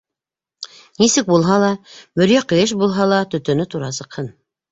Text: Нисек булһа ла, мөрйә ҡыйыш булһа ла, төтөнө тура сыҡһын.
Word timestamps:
Нисек 1.03 1.27
булһа 1.33 1.57
ла, 1.65 1.69
мөрйә 2.21 2.41
ҡыйыш 2.53 2.75
булһа 2.83 3.07
ла, 3.13 3.19
төтөнө 3.35 3.67
тура 3.75 3.93
сыҡһын. 3.99 4.35